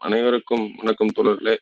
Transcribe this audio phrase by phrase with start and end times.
[0.00, 1.54] அனைவருக்கும் வணக்கம் தோழர்களே.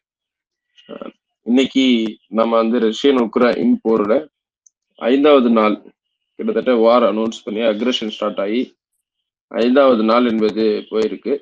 [1.47, 1.85] இன்னைக்கு
[2.29, 4.13] நம்ம வந்து ரஷ்யன் உக்ரைன் போரோட
[4.99, 5.77] ஐந்தாவது நாள்
[6.39, 8.61] கிட்டத்தட்ட வார் அனௌன்ஸ் பண்ணி அக்ரஷன் ஸ்டார்ட் ஆகி
[9.51, 11.35] ஐந்தாவது நாள் என்பது போயிருக்கு.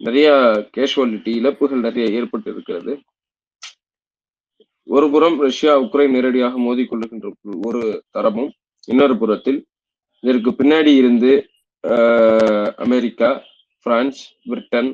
[0.00, 0.28] நிறைய
[0.76, 2.94] கேஷுவாலிட்டி இழப்புகள் நிறைய ஏற்பட்டு இருக்கிறது
[4.88, 7.34] ஒரு புறம் ரஷ்யா உக்ரைன் நேரடியாக மோதிக்கொள்ளுகின்ற
[7.68, 8.50] ஒரு தரமும்
[8.88, 9.60] இன்னொரு புறத்தில்
[10.24, 11.32] இதற்கு பின்னாடி இருந்து
[12.86, 13.30] அமெரிக்கா
[13.86, 14.90] பிரான்ஸ் பிரிட்டன்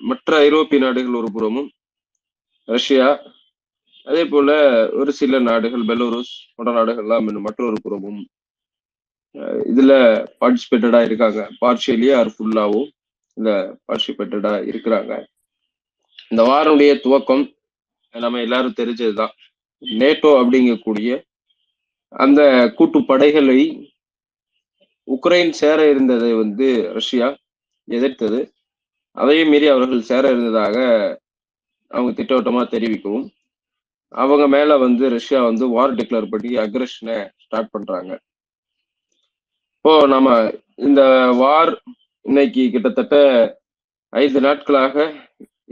[0.00, 1.70] மற்ற ஐரோப்பிய நாடுகள் ஒரு புறமும்
[2.64, 3.34] ரஷ்யா
[4.04, 4.50] அதே போல
[4.92, 8.26] ஒரு சில நாடுகள் பெலோரஸ் போன்ற நாடுகள்லாம் மற்றொரு புறமும்
[9.70, 9.92] இதுல
[10.40, 11.50] பார்ட்டிசிபேட்டடா இருக்காங்க.
[11.60, 12.88] பார்ஷியலியா ஆர் ஃபுல்லாவும்
[13.34, 15.24] இந்த பார்ட்டிசிபேட்டடா இருக்கிறாங்க.
[16.28, 17.44] இந்த வாரனுடைய துவக்கம்
[18.10, 19.34] நம்ம எல்லாரும் தெரிஞ்சதுதான்.
[19.82, 21.10] நேட்டோ அப்படிங்கக்கூடிய
[22.08, 23.90] அந்த கூட்டு படைகளை
[25.08, 27.36] உக்ரைன் சேர இருந்ததை வந்து ரஷ்யா
[27.84, 28.52] எதிர்த்தது.
[29.20, 30.76] அதையும் மீறி அவர்கள் சேர இருந்ததாக
[31.90, 33.26] அவங்க திட்டவட்டமா தெரிவிக்கவும்
[34.12, 38.12] அவங்க மேல வந்து ரஷ்யா வந்து வார் டிக்ளேர் பண்ணி அக்ரஷனை ஸ்டார்ட் பண்றாங்க.
[39.76, 40.28] இப்போ நம்ம
[40.86, 41.02] இந்த
[41.42, 41.72] வார்
[42.24, 43.16] இன்னைக்கு கிட்டத்தட்ட
[44.12, 44.96] ஐந்து நாட்களாக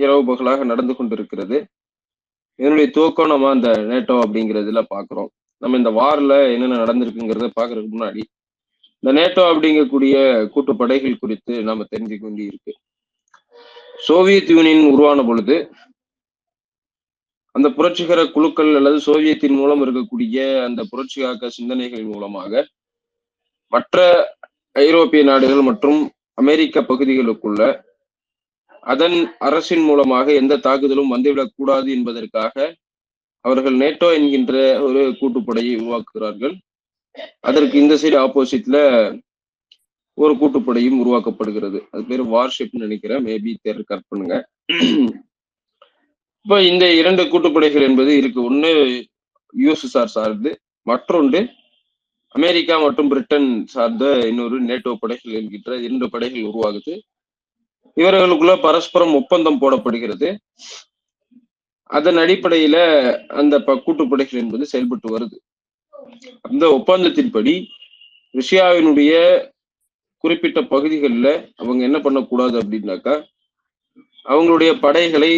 [0.05, 1.59] இரவு பகலாக நடந்து கொண்டிருக்கிறது.
[2.59, 5.31] என்னுடைய துவக்கம் நம்ம அந்த நேட்டோ அப்படிங்கிறதுல பாக்குறோம்.
[5.63, 8.23] நம்ம இந்த வார்ல என்னென்ன நடந்திருக்குங்கிறத பாக்குறதுக்கு முன்னாடி
[9.03, 10.17] இந்த நேட்டோ அப்படிங்கக்கூடிய
[10.55, 12.73] கூட்டு படைகள் குறித்து நம்ம தெரிஞ்சுக்க கொண்டு இருக்கு
[13.97, 15.71] சோவியத் யூனியன் உருவான பொழுது
[17.53, 22.67] அந்த புரட்சிகர குழுக்கள் அல்லது சோவியத்தின் மூலம் இருக்கக்கூடிய அந்த புரட்சிகாக்க சிந்தனைகள் மூலமாக
[23.69, 24.27] மற்ற
[24.73, 27.85] ஐரோப்பிய நாடுகள் மற்றும் அமெரிக்க பகுதிகளுக்குள்ள
[28.81, 32.77] அதன் அரசின் மூலமாக எந்த தாக்குதலும் வந்துவிடக் கூடாது என்பதற்காக
[33.41, 36.55] அவர்கள் நேட்டோ என்கின்ற ஒரு கூட்டுப்படையை உருவாக்குகிறார்கள்.
[37.41, 38.77] அதற்கு இந்த சைடு ஆப்போசிட்ல
[40.19, 41.87] ஒரு கூட்டுப்படையும் உருவாக்கப்படுகிறது.
[41.91, 43.25] அது பேர் வார்ஷிப்னு நினைக்கிறேன்.
[43.25, 44.49] மேபி தேர் கட் பண்ணுங்க.
[46.41, 48.43] இப்ப இந்த இரண்டு கூட்டுப்படைகள் என்பது இருக்கு.
[48.43, 49.07] ஒன்று
[49.59, 51.49] யூஎஸ்எஸ்ஆர் சார்ந்து மற்றொன்று
[52.29, 57.01] அமெரிக்கா மற்றும் பிரிட்டன் சார்ந்த இன்னொரு நேட்டோ படைகள் என்கின்ற இரண்டு படைகள் உருவாகுது.
[57.97, 60.37] இவர்களுக்குள்ள பரஸ்பரம் ஒப்பந்தம் போடப்படுகிறது.
[61.83, 65.39] அதன் அடிப்படையில அந்த ப- கூட்டுப்படைகள் என்பது செயல்பட்டு வருது.
[66.41, 67.67] அந்த ஒப்பந்தத்தின்படி
[68.33, 69.45] ரஷ்யாவினுடைய
[70.25, 73.15] குறிப்பிட்ட பகுதிகளில் அவங்க என்ன பண்ணக்கூடாது அப்படின்னாக்கா
[74.27, 75.33] அவங்களுடைய படைகளை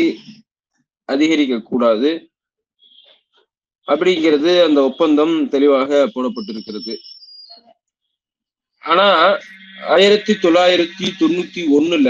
[1.08, 2.10] அதிகரிக்க கூடாது.
[3.88, 6.94] அப்படிங்கிறது அந்த ஒப்பந்தம் தெளிவாக போடப்பட்டிருக்கிறது.
[8.84, 9.06] ஆனா
[9.88, 12.08] ஆயிரத்தி தொள்ளாயிரத்தி தொண்ணூத்தி ஒண்ணுல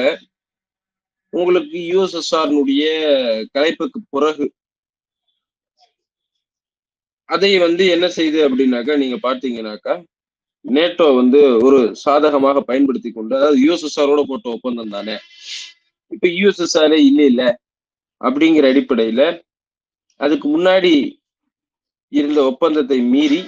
[1.32, 2.84] உங்களுக்கு யுஎஸ்எஸ்ஆர்னுடைய
[3.54, 4.46] கலைப்புக்கு பிறகு
[7.24, 9.94] அதை வந்து என்ன செய்யுது அப்படின்னாக்கா நீங்க பார்த்தீங்கன்னாக்கா
[10.68, 15.16] நேட்டோ வந்து ஒரு சாதகமாக பயன்படுத்தி கொண்டு அதாவது யூஎஸ்எஸ்ஆரோட போட்ட ஒப்பந்தம் தானே?
[16.12, 17.42] இப்ப யூஎஸ்எஸ்ஆரே இல்ல இல்ல
[18.20, 19.22] அப்படிங்கிற அடிப்படையில
[20.20, 20.92] அதுக்கு முன்னாடி
[22.12, 23.40] இருந்த ஒப்பந்தத்தை மீறி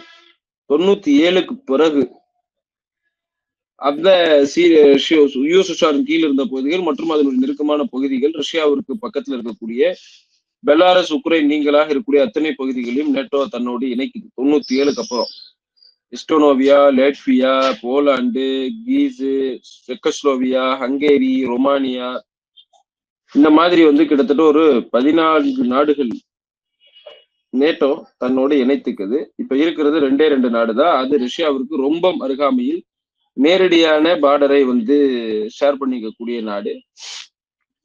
[0.71, 2.03] தொண்ணூத்தி ஏழுக்கு பிறகு
[3.81, 4.09] அந்த
[5.45, 9.83] யூஎஸ்எஸ்ஆரின் கீழ் இருந்த பகுதிகள் மற்றும் அதனுடைய நெருக்கமான பகுதிகள் ரஷ்யாவிற்கு பக்கத்துல இருக்கக்கூடிய
[10.65, 15.31] பெலாரஸ் உக்ரைன் நீங்களாக இருக்கக்கூடிய அத்தனை பகுதிகளையும் நேட்டோ தன்னோடு இணைக்குது தொண்ணூத்தி ஏழுக்கு அப்புறம்.
[16.13, 18.47] இஸ்டோனோவியா லேட்வியா போலாண்டு
[18.87, 22.09] கீஸு செக்கஸ்லோவியா ஹங்கேரி ரொமானியா.
[23.35, 26.11] இந்த மாதிரி வந்து கிட்டத்தட்ட ஒரு பதினான்கு நாடுகள்
[27.53, 29.19] நேட்டோ தன்னோடு இணைத்துக்குது.
[29.37, 32.83] இப்ப இருக்கிறது ரெண்டே ரெண்டு நாடு தான் அது ரஷ்யாவிற்கு ரொம்ப அருகாமையில்
[33.33, 34.97] நேரடியான பார்டரை வந்து
[35.61, 36.73] ஷேர் பண்ணிக்கக்கூடிய நாடு.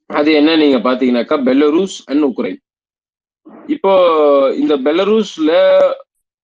[0.06, 0.56] அது என்ன?
[0.56, 2.60] நீங்க பாத்தீங்கன்னாக்கா பெலரூஸ் அண்ட் உக்ரைன்.
[3.66, 3.92] இப்போ
[4.56, 5.52] இந்த பெலரூஸ்ல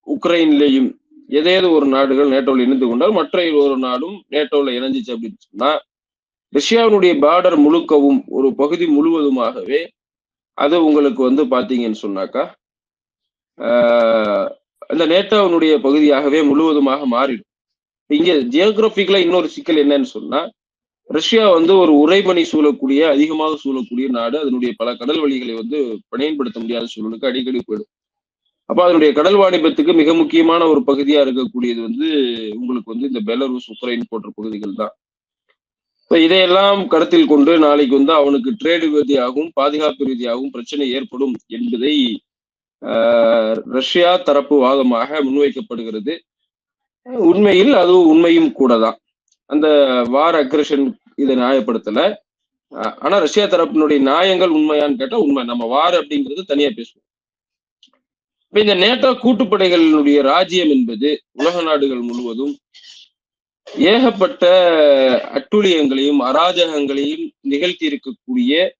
[0.07, 0.91] உக்ரைன்லயும்
[1.33, 5.71] ஏதேது ஒரு நாடுகள் நேட்டோவில் இணைந்து கொண்டால் மற்ற ஒரு நாடும் நேட்டோவில் இணைஞ்சிச்சு அப்படின்னு சொன்னா
[6.53, 9.81] ரஷ்யாவினுடைய பார்டர் முழுக்கவும் ஒரு பகுதி முழுவதுமாகவே
[10.57, 12.43] அது உங்களுக்கு வந்து பாத்தீங்கன்னு சொன்னாக்கா
[13.59, 14.49] ஆஹ்
[14.89, 17.49] அந்த நேட்டோவினுடைய பகுதியாகவே முழுவதுமாக மாறிடும்.
[18.09, 20.39] இங்க ஜியோகிராபிக்கல இன்னொரு சிக்கல் என்னன்னு சொன்னா
[21.09, 24.35] ரஷ்யா வந்து ஒரு உரைமணி சூழக்கூடிய அதிகமாக சூழக்கூடிய நாடு.
[24.39, 25.79] அதனுடைய பல கடல் வழிகளை வந்து
[26.09, 27.91] பயன்படுத்த முடியாத சூழலுக்கு அடிக்கடி போயிடும்.
[28.69, 32.07] அப்ப அதனுடைய கடல் வாணிபத்துக்கு மிக முக்கியமான ஒரு பகுதியா இருக்கக்கூடியது வந்து
[32.59, 34.93] உங்களுக்கு வந்து இந்த பெலரூஸ் உக்ரைன் போன்ற பகுதிகள் தான்.
[36.03, 41.95] இப்போ இதையெல்லாம் கருத்தில் கொண்டு நாளைக்கு வந்து அவனுக்கு ட்ரேடு ரீதியாகவும் பாதுகாப்பு ரீதியாகவும் பிரச்சனை ஏற்படும் என்பதை
[42.81, 46.13] ஆஹ், ரஷ்யா தரப்பு வாதமாக முன்வைக்கப்படுகிறது.
[47.29, 48.97] உண்மையில் அது உண்மையும் கூட தான்.
[49.49, 49.67] அந்த
[50.15, 50.85] வார் அக்ரஷன்
[51.23, 52.01] இதை நியாயப்படுத்தல.
[53.03, 55.43] ஆனா ரஷ்யா தரப்பினுடைய நியாயங்கள் உண்மையான்னு கேட்டா உண்மை.
[55.51, 57.05] நம்ம வார் அப்படிங்கிறது தனியா பேசுவோம்.
[58.53, 62.53] இந்த நேட்டோ கூட்டுப்படைகளினுடைய ராஜ்யம் என்பது உலக நாடுகள் முழுவதும்
[63.91, 64.43] ஏகப்பட்ட
[65.33, 68.71] அட்டுழியங்களையும் அராஜகங்களையும் நிகழ்த்தி இருக்கக்கூடிய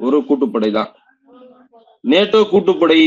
[0.00, 0.90] ஒரு கூட்டுப்படை தான்
[2.04, 3.00] நேட்டோ கூட்டுப்படை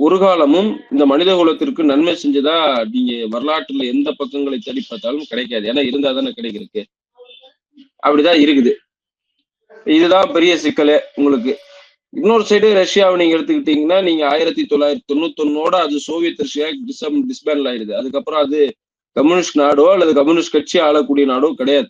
[0.00, 2.56] ஒரு காலமும் இந்த மனித குலத்திற்கு நன்மை செஞ்சதா
[2.90, 5.64] நீங்க வரலாற்றுல எந்த பக்கங்களை தேடி பார்த்தாலும் கிடைக்காது.
[5.72, 6.82] ஏன்னா இருந்தா தானே கிடைக்கிறதுக்கு.
[8.06, 8.72] அப்படிதான் இருக்குது.
[9.86, 11.54] இதுதான் பெரிய சிக்கலே உங்களுக்கு.
[12.14, 17.92] இன்னொரு சைடு ரஷ்யாவை நீங்க எடுத்துக்கிட்டீங்கன்னா நீங்க ஆயிரத்தி தொள்ளாயிரத்தி தொண்ணூத்தொன்னோட அது சோவியத் ரஷ்யா டிசம் டிஸ்பேண்ட் ஆயிடுது
[18.00, 18.60] அதுக்கப்புறம் அது
[19.16, 21.88] கம்யூனிஸ்ட் நாடோ அல்லது கம்யூனிஸ்ட் கட்சி ஆளக்கூடிய நாடோ கிடையாது.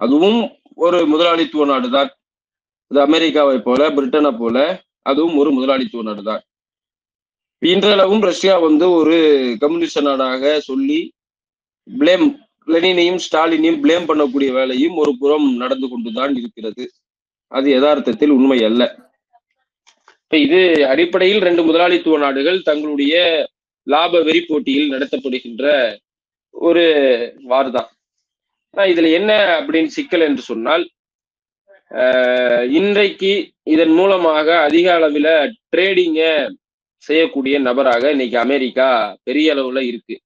[0.00, 0.40] அதுவும்
[0.84, 2.10] ஒரு முதலாளித்துவ நாடு தான்
[2.90, 4.56] இது அமெரிக்காவை போல பிரிட்டனை போல
[5.10, 6.42] அதுவும் ஒரு முதலாளித்துவ நாடு தான்
[7.62, 9.16] இன்றளவும் ரஷ்யா வந்து ஒரு
[9.62, 11.00] கம்யூனிஸ்ட் நாடாக சொல்லி
[11.86, 12.26] பிளேம்
[12.68, 16.84] லெனினையும் ஸ்டாலினையும் பிளேம் பண்ணக்கூடிய வேலையும் ஒரு புறம் நடந்து கொண்டுதான் இருக்கிறது.
[17.52, 18.82] அது யதார்த்தத்தில் உண்மை அல்ல.
[20.32, 20.60] இது
[20.92, 23.14] அடிப்படையில் ரெண்டு முதலாளித்துவ நாடுகள் தங்களுடைய
[23.86, 25.64] லாப வெறி போட்டியில் நடத்தப்படுகின்ற
[26.54, 26.84] ஒரு
[27.50, 27.90] வார் தான்
[28.92, 30.84] இதுல என்ன அப்படின்னு சிக்கல் என்று சொன்னால்
[32.78, 33.32] இன்றைக்கு
[33.74, 35.32] இதன் மூலமாக அதிக அளவில்
[35.72, 36.20] ட்ரேடிங்க
[37.08, 38.88] செய்யக்கூடிய நபராக இன்னைக்கு அமெரிக்கா
[39.26, 40.16] பெரிய அளவுல இருக்கு.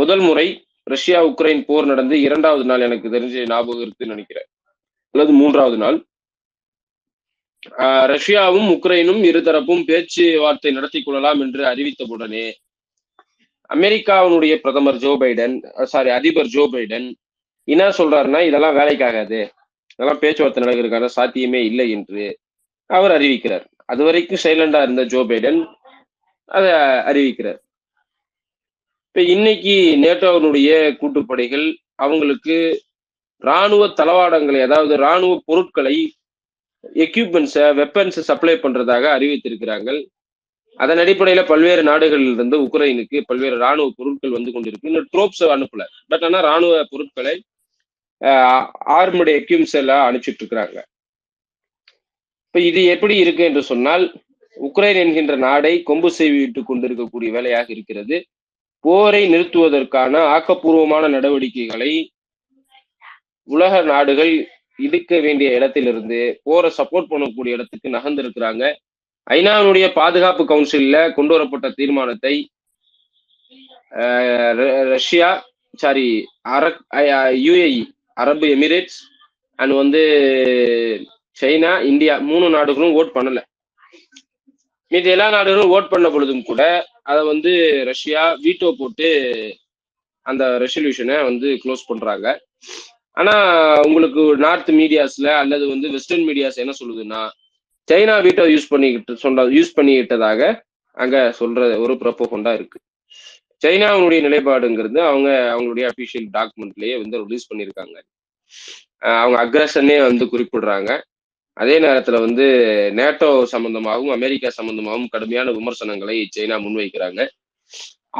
[0.00, 0.46] முதல் முறை
[0.92, 4.48] ரஷ்யா உக்ரைன் போர் நடந்து இரண்டாவது நாள் எனக்கு தெரிஞ்ச ஞாபகம் இருக்குன்னு நினைக்கிறேன்.
[5.14, 5.98] அல்லது மூன்றாவது நாள்.
[8.12, 12.46] ரஷ்யாவும் உக்ரைனும் இருதரப்பும் பேச்சுவார்த்தை நடத்தி கொள்ளலாம் என்று அறிவித்தவுடனே
[13.70, 17.06] அமெரிக்காவினுடைய பிரதமர் ஜோ பைடன் சாரி அதிபர் ஜோ பைடன்
[17.68, 19.38] என்ன சொல்றாருன்னா இதெல்லாம் வேலைக்காகாது.
[19.92, 22.24] இதெல்லாம் பேச்சுவார்த்தை நடக்கிறதுக்கான சாத்தியமே இல்லை என்று
[22.90, 23.64] அவர் அறிவிக்கிறார்.
[23.84, 25.60] அது வரைக்கும் சைலண்டா இருந்த ஜோ பைடன்
[26.48, 26.72] அதை
[27.10, 27.60] அறிவிக்கிறார்.
[29.06, 29.74] இப்ப இன்னைக்கு
[30.04, 30.70] நேட்டோவினுடைய
[31.00, 32.56] கூட்டுப்படைகள் அவங்களுக்கு
[33.42, 35.96] இராணுவ தளவாடங்களை அதாவது இராணுவ பொருட்களை
[37.04, 39.90] எக்யூப்மெண்ட்ஸை வெப்பன்ஸை சப்ளை பண்றதாக அறிவித்திருக்கிறாங்க
[40.80, 44.88] அதன் அடிப்படையில பல்வேறு நாடுகளில் இருந்து உக்ரைனுக்கு பல்வேறு ராணுவ பொருட்கள் வந்து கொண்டிருக்கு.
[44.90, 45.84] இன்னும் ட்ரோப்ஸ் அனுப்பல.
[46.08, 47.34] பட் ஆனா ராணுவ பொருட்களை
[48.98, 50.78] ஆர்முடைய எக்யூப்ஸ் எல்லாம் அனுப்பிச்சிட்டு இருக்கிறாங்க
[52.46, 54.04] இப்ப இது எப்படி இருக்கு என்று சொன்னால்
[54.56, 58.16] உக்ரைன் என்கின்ற நாடை கொம்பு செய்விட்டு கொண்டிருக்கக்கூடிய வேலையாக இருக்கிறது.
[58.84, 61.92] போரை நிறுத்துவதற்கான ஆக்கப்பூர்வமான நடவடிக்கைகளை
[63.48, 64.34] உலக நாடுகள்
[64.78, 68.64] இருக்க வேண்டிய இடத்திலிருந்து போரை சப்போர்ட் பண்ணக்கூடிய இடத்துக்கு நகர்ந்திருக்கிறாங்க.
[69.26, 72.34] ஐநாவுடைய பாதுகாப்பு கவுன்சில்ல கொண்டு வரப்பட்ட தீர்மானத்தை
[74.94, 75.28] ரஷ்யா
[75.82, 76.06] சாரி
[76.56, 76.80] அரக்
[77.46, 77.82] யுஏஇ
[78.22, 78.98] அரபு எமிரேட்ஸ்
[79.58, 80.02] அண்ட் வந்து
[81.40, 83.40] சைனா இந்தியா மூணு நாடுகளும் ஓட் பண்ணல.
[84.92, 86.62] மீது எல்லா நாடுகளும் ஓட் பண்ண பொழுதும் கூட
[87.10, 87.52] அதை வந்து
[87.90, 89.08] ரஷ்யா வீட்டோ போட்டு
[90.26, 92.26] அந்த ரெசல்யூஷனை வந்து க்ளோஸ் பண்றாங்க.
[93.16, 93.34] ஆனா
[93.86, 97.20] உங்களுக்கு நார்த் மீடியாஸ்ல அல்லது வந்து வெஸ்டர்ன் மீடியாஸ் என்ன சொல்லுதுன்னா
[97.88, 100.42] சைனா வீட்டோ யூஸ் பண்ணிக்கிட்டு சொல்ற யூஸ் பண்ணிக்கிட்டதாக
[100.96, 102.78] அங்க சொல்ற ஒரு ப்ரப்போகண்டா இருக்கு.
[103.62, 107.96] சைனாவுடைய நிலைப்பாடுங்கிறது அவங்க அவங்களுடைய அபிஷியல் டாக்குமெண்ட்லயே வந்து ரிலீஸ் பண்ணியிருக்காங்க.
[109.22, 110.90] அவங்க அக்ரஷனே வந்து குறிப்பிடுறாங்க.
[111.56, 112.44] அதே நேரத்துல வந்து
[113.00, 117.20] நேட்டோ சம்பந்தமாகவும் அமெரிக்கா சம்பந்தமாகவும் கடுமையான விமர்சனங்களை சைனா முன்வைக்கிறாங்க.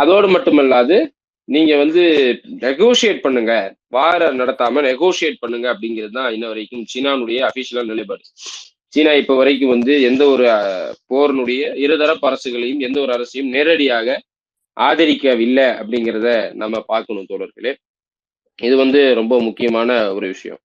[0.03, 0.97] அதோடு மட்டுமல்லாது
[1.49, 2.03] நீங்க வந்து
[2.61, 3.53] நெகோசியேட் பண்ணுங்க.
[3.89, 8.25] வார நடத்தாம நெகோசியேட் பண்ணுங்க அப்படிங்கிறது தான் இன்ன வரைக்கும் சீனானுடைய அபிஷியலான நிலைப்பாடு.
[8.93, 10.45] சீனா இப்ப வரைக்கும் வந்து எந்த ஒரு
[11.13, 14.19] போரினுடைய இருதரப்பு அரசுகளையும் எந்த ஒரு அரசையும் நேரடியாக
[14.77, 17.73] ஆதரிக்கவில்லை அப்படிங்கிறத நம்ம பார்க்கணும் தோழர்களே.
[18.59, 20.61] இது வந்து ரொம்ப முக்கியமான ஒரு விஷயம்.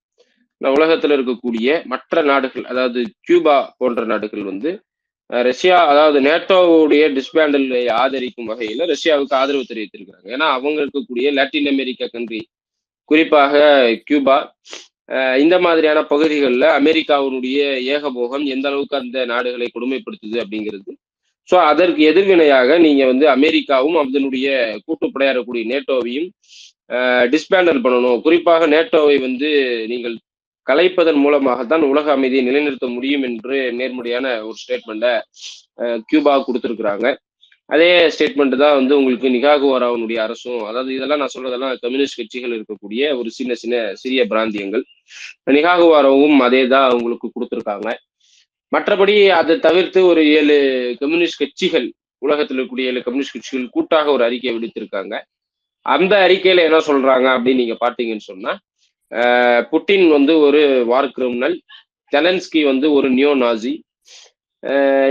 [0.62, 4.70] உலகத்துல இருக்கக்கூடிய மற்ற நாடுகள் அதாவது கியூபா போன்ற நாடுகள் வந்து
[5.30, 10.28] ரஷ்யா அதாவது நேட்டோவுடைய டிஸ்பேண்டலை ஆதரிக்கும் வகையில ரஷ்யாவுக்கு ஆதரவு தெரிவித்திருக்கிறாங்க.
[10.36, 12.42] ஏன்னா அவங்க இருக்கக்கூடிய லாட்டின் அமெரிக்கா கண்ட்ரி
[13.10, 13.62] குறிப்பாக
[14.08, 14.38] கியூபா
[15.44, 17.60] இந்த மாதிரியான பகுதிகளில் அமெரிக்காவினுடைய
[17.94, 20.92] ஏகபோகம் எந்த அளவுக்கு அந்த நாடுகளை கொடுமைப்படுத்துது அப்படிங்கிறது.
[21.50, 24.50] ஸோ அதற்கு எதிர்வினையாக நீங்க வந்து அமெரிக்காவும் அதனுடைய
[24.86, 26.28] கூட்டுப்படையாறக்கூடிய நேட்டோவையும்
[27.34, 28.20] டிஸ்பேண்டல் பண்ணணும்.
[28.26, 29.50] குறிப்பாக நேட்டோவை வந்து
[29.92, 30.16] நீங்கள்
[30.68, 35.14] கலைப்பதன் மூலமாகத்தான் உலக அமைதியை நிலைநிறுத்த முடியும் என்று நேர்முறையான ஒரு ஸ்டேட்மெண்ட்டை
[36.10, 37.08] கியூபா கொடுத்துருக்குறாங்க.
[37.70, 43.30] அதே ஸ்டேட்மெண்ட் தான் வந்து உங்களுக்கு நிகாகுவாராவனுடைய அரசும் அதாவது இதெல்லாம் நான் சொல்றதெல்லாம் கம்யூனிஸ்ட் கட்சிகள் இருக்கக்கூடிய ஒரு
[43.38, 44.84] சின்ன சின்ன சிறிய பிராந்தியங்கள்.
[45.58, 47.90] நிகாகுவாராவும் அதே தான் அவங்களுக்கு கொடுத்துருக்காங்க.
[48.72, 50.58] மற்றபடி அதை தவிர்த்து ஒரு ஏழு
[51.02, 51.88] கம்யூனிஸ்ட் கட்சிகள்
[52.26, 55.14] உலகத்தில் இருக்கக்கூடிய ஏழு கம்யூனிஸ்ட் கட்சிகள் கூட்டாக ஒரு அறிக்கையை விடுத்திருக்காங்க.
[55.86, 58.52] அந்த அறிக்கையில என்ன சொல்றாங்க அப்படின்னு நீங்க பாத்தீங்கன்னு சொன்னா
[59.72, 60.62] புட்டின் வந்து ஒரு
[60.92, 61.56] வார் கிரிமினல்
[62.12, 63.74] ஜெலன்ஸ்கி வந்து ஒரு நியோ நாசி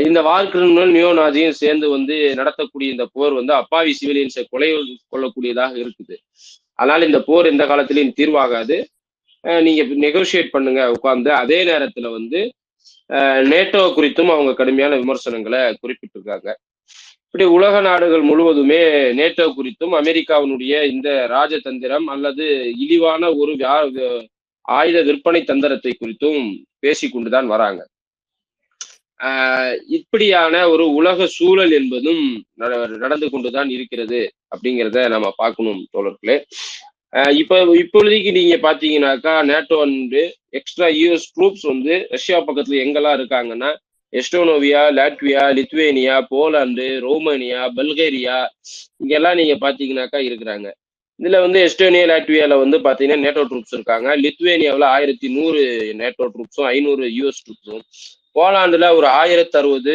[0.07, 4.69] இந்த வார் கிரிமினல் நியோ நாசியும் சேர்ந்து வந்து நடத்தக்கூடிய இந்த போர் வந்து அப்பாவி சிவிலியன்ஸை கொலை
[5.13, 6.17] கொள்ளக்கூடியதாக இருக்குது.
[6.81, 8.77] அதனால இந்த போர் எந்த காலத்திலையும் தீர்வாகாது.
[9.67, 11.31] நீங்க நெகோசியேட் பண்ணுங்க உட்கார்ந்து.
[11.43, 12.41] அதே நேரத்துல வந்து
[13.53, 16.49] நேட்டோ குறித்தும் அவங்க கடுமையான விமர்சனங்களை குறிப்பிட்டிருக்காங்க.
[17.35, 18.79] இப்படி உலக நாடுகள் முழுவதுமே
[19.13, 22.45] நேட்டோ குறித்தும் அமெரிக்காவினுடைய இந்த ராஜதந்திரம் அல்லது
[22.79, 23.53] இழிவான ஒரு
[24.69, 26.41] ஆயுத விற்பனை தந்திரத்தை குறித்தும்
[26.83, 27.81] பேசிக்கொண்டுதான் வராங்க.
[29.21, 32.23] ஆஹ் இப்படியான ஒரு உலக சூழல் என்பதும்
[32.99, 34.21] நடந்து கொண்டுதான் இருக்கிறது
[34.53, 36.37] அப்படிங்கிறத நம்ம பார்க்கணும் தோழர்களே.
[37.37, 43.71] இப்ப இப்பொழுதைக்கு நீங்க பாத்தீங்கன்னாக்கா நேட்டோ வந்து எக்ஸ்ட்ரா யூஎஸ் ட்ரூப்ஸ் வந்து ரஷ்யா பக்கத்துல எங்கெல்லாம் இருக்காங்கன்னா
[44.13, 48.37] Estonia Latvia Lithuania Poland Romania Bulgaria
[49.03, 50.69] இங்கெல்லாம் நீங்க பாத்தீங்கன்னாக்கா இருக்கிறாங்க.
[51.21, 54.09] இதுல வந்து எஸ்டோனியா லாட்வியால வந்து பாத்தீங்கன்னா நேட்டோ ட்ரூப்ஸ் இருக்காங்க.
[54.25, 55.63] லித்வேனியாவில் ஆயிரத்தி நூறு
[56.01, 57.83] நேட்டோ ட்ரூப்ஸும் ஐநூறு யூஎஸ் ட்ரூப்ஸும்
[58.37, 59.95] போலாண்டுல ஒரு ஆயிரத்தி அறுபது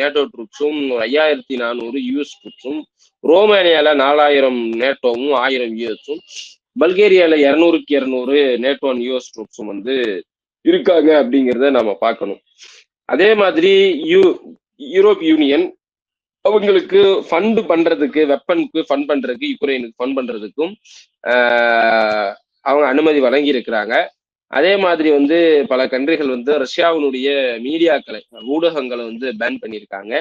[0.00, 2.80] நேட்டோ ட்ரூப்ஸும் ஒரு ஐயாயிரத்தி நானூறு யூஎஸ் ட்ரூப்ஸும்
[3.24, 6.22] ரோமானியால நாலாயிரம் நேட்டோவும் ஆயிரம் யூஎஸும்
[6.82, 9.94] பல்கேரியால இருநூறுக்கு இருநூறு நேட்டோ அண்ட் யூஎஸ் ட்ரூப்ஸும் வந்து
[10.64, 12.40] இருக்காங்க அப்படிங்கிறத நம்ம பார்க்கணும்.
[13.12, 13.72] அதே மாதிரி
[14.12, 14.22] யூ
[14.96, 15.66] யூரோப் யூனியன்
[16.44, 20.74] அவங்களுக்கு ஃபண்ட் பண்றதுக்கு வெப்பனுக்கு ஃபண்ட் பண்றதுக்கு யுக்ரைனுக்கு ஃபண்ட் பண்றதுக்கும்
[22.68, 23.94] அவங்க அனுமதி வழங்கி இருக்கிறாங்க
[24.58, 25.36] அதே மாதிரி வந்து
[25.70, 27.28] பல கண்ட்ரிகள் வந்து ரஷ்யாவினுடைய
[27.64, 28.20] மீடியாக்களை
[28.54, 30.12] ஊடகங்களை வந்து பேன் பண்ணியிருக்காங்க.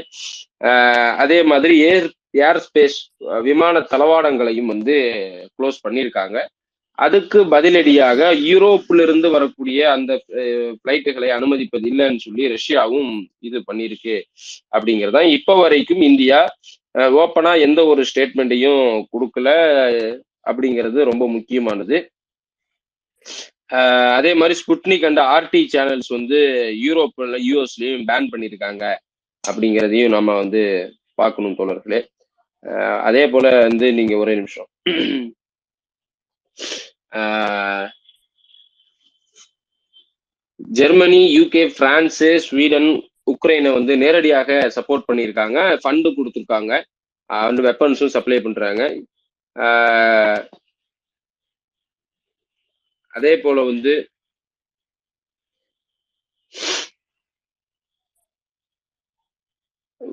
[1.24, 2.08] அதே மாதிரி ஏர்
[2.48, 2.98] ஏர் ஸ்பேஸ்
[3.48, 4.96] விமான தளவாடங்களையும் வந்து
[5.58, 6.38] க்ளோஸ் பண்ணியிருக்காங்க.
[7.04, 10.12] அதுக்கு பதிலடியாக யூரோப்பிலிருந்து வரக்கூடிய அந்த
[10.84, 13.12] பிளைட்டுகளை அனுமதிப்பது இல்லைன்னு சொல்லி ரஷ்யாவும்
[13.48, 14.16] இது பண்ணியிருக்கு
[14.75, 15.16] அப்படிங்கிறது.
[15.18, 16.40] தான் இப்போ வரைக்கும் இந்தியா
[17.22, 18.84] ஓப்பனா எந்த ஒரு ஸ்டேட்மெண்ட்டையும்
[19.14, 19.50] கொடுக்கல
[20.50, 21.98] அப்படிங்கிறது ரொம்ப முக்கியமானது.
[24.18, 26.40] அதே மாதிரி ஸ்புட்னிக் அண்ட் ஆர்டி சேனல்ஸ் வந்து
[26.88, 28.84] யூரோப்ல யூஎஸ்லயும் பேன் பண்ணியிருக்காங்க
[29.44, 30.62] அப்படிங்கிறதையும் நம்ம வந்து
[31.22, 32.00] பார்க்கணும் தோழர்களே.
[33.08, 34.70] அதே போல வந்து நீங்க ஒரே நிமிஷம்.
[40.80, 42.90] ஜெர்மனி யூகே பிரான்ஸு ஸ்வீடன்
[43.34, 45.60] உக்ரைனை வந்து நேரடியாக சப்போர்ட் பண்ணியிருக்காங்க.
[45.84, 46.74] ஃபண்டு கொடுத்துருக்காங்க.
[47.30, 48.84] வந்து வெப்பன்ஸும் சப்ளை பண்றாங்க.
[53.18, 53.94] அதே போல வந்து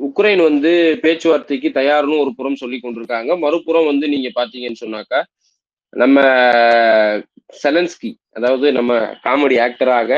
[0.08, 0.70] உக்ரைன் வந்து
[1.02, 3.32] பேச்சுவார்த்தைக்கு தயார்னு ஒரு புறம் சொல்லி கொண்டிருக்காங்க.
[3.44, 5.20] மறுபுறம் வந்து நீங்க பாத்தீங்கன்னு சொன்னாக்கா
[5.92, 6.20] நம்ம
[7.62, 8.92] செலன்ஸ்கி அதாவது நம்ம
[9.24, 10.10] காமெடி ஆக்டராக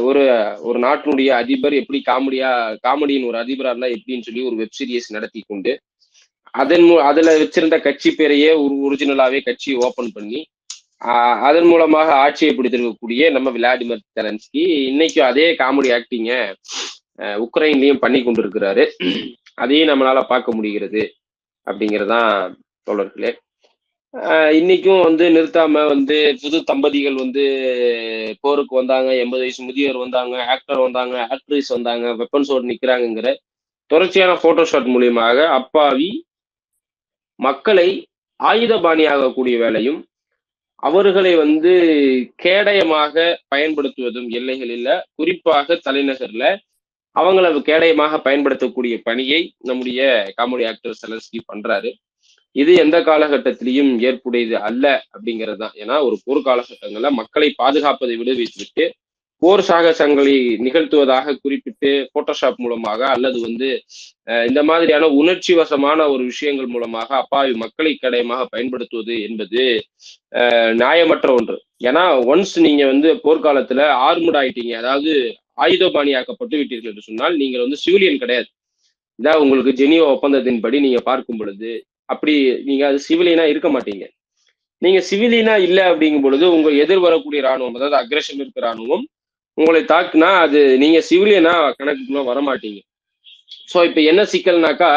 [0.00, 0.22] ஒரு
[0.60, 2.50] ஒரு நாட்டினுடைய அதிபர் எப்படி காமெடியா
[2.86, 5.72] காமெடியின் ஒரு அதிபரா இருந்தா எப்படின்னு சொல்லி ஒரு வெப் சீரிஸ் நடத்தி கொண்டு
[6.54, 10.40] அதன் மூ அதுல வச்சிருந்த கட்சி பேரையே ஒரு ஒரிஜினலாவே கட்சி ஓபன் பண்ணி
[11.40, 16.32] அதன் மூலமாக ஆட்சியை பிடித்திருக்கக்கூடிய நம்ம விளாடிமிர் தெலன்ஸ்கி இன்னைக்கும் அதே காமெடி ஆக்டிங்க
[17.44, 18.84] உக்ரைன்லயும் பண்ணி கொண்டிருக்கிறாரு.
[19.54, 21.02] அதையும் நம்மளால பார்க்க முடிகிறது
[21.66, 22.32] அப்படிங்கிறதான்
[22.86, 23.30] தோழர்களே.
[24.58, 27.42] இன்னைக்கும் வந்து நிறுத்தாம வந்து புது தம்பதிகள் வந்து
[28.40, 29.08] போருக்கு வந்தாங்க.
[29.16, 33.30] எண்பது வயசு முதியோர் வந்தாங்க ஆக்டர் வந்தாங்க ஆக்ட்ரிஸ் வந்தாங்க வெப்பன்ஸோடு நிற்கிறாங்கிற
[33.90, 36.08] தொடர்ச்சியான போட்டோஷாட் மூலியமாக அப்பாவி
[37.40, 37.88] மக்களை
[38.40, 40.00] ஆயுதபாணியாகக்கூடிய வேலையும்
[40.82, 41.70] அவர்களை வந்து
[42.44, 43.14] கேடயமாக
[43.54, 46.44] பயன்படுத்துவதும் எல்லைகளில் குறிப்பாக தலைநகர்ல
[47.16, 50.00] அவங்கள கேடயமாக பயன்படுத்தக்கூடிய பணியை நம்முடைய
[50.38, 51.90] காமெடி ஆக்டர் செலஸ்கி பண்றாரு.
[52.62, 54.84] இது எந்த காலகட்டத்திலையும் ஏற்புடையது அல்ல
[55.14, 55.74] அப்படிங்கிறது தான்.
[55.82, 58.86] ஏன்னா ஒரு போர் காலகட்டங்கள்ல மக்களை பாதுகாப்பதை விடுவித்துவிட்டு
[59.42, 60.36] போர் சாகசங்களை
[60.66, 63.68] நிகழ்த்துவதாக குறிப்பிட்டு போட்டோஷாப் மூலமாக அல்லது வந்து
[64.48, 69.64] இந்த மாதிரியான உணர்ச்சி வசமான ஒரு விஷயங்கள் மூலமாக அப்பாவி மக்களை கடையமாக பயன்படுத்துவது என்பது
[70.82, 71.56] நியாயமற்ற ஒன்று.
[71.88, 75.12] ஏன்னா ஒன்ஸ் நீங்க வந்து போர்க்காலத்துல ஆர்முட் ஆயிட்டீங்க அதாவது
[75.64, 78.48] ஆயுதபாணியாக்கப்பட்டு விட்டீர்கள் என்று சொன்னால் நீங்கள் வந்து சிவிலியன் கிடையாது.
[79.18, 81.70] இதான் உங்களுக்கு ஜெனியோ ஒப்பந்தத்தின்படி நீங்க பார்க்கும் பொழுது
[82.08, 82.34] அப்படி
[82.68, 84.04] நீங்க அது சிவிலியனா இருக்க மாட்டீங்க.
[84.82, 89.04] நீங்க சிவிலியனா இல்லை அப்படிங்கும் பொழுது உங்க எதிர் வரக்கூடிய ராணுவம் அதாவது அக்ரஷன் இருக்க ராணுவம்
[89.58, 92.80] உங்களை தாக்குனா அது நீங்க சிவிலியனா கணக்குக்குள்ள வரமாட்டீங்க.
[93.72, 94.90] ஸோ இப்ப என்ன சிக்கல்னாக்கா